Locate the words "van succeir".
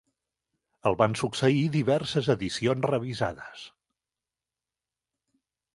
1.01-1.61